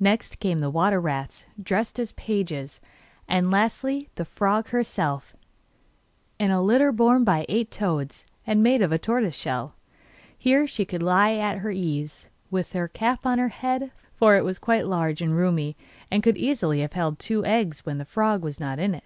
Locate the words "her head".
13.38-13.92